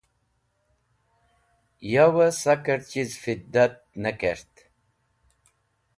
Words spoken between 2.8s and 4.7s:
chiz fidat ne k̃het.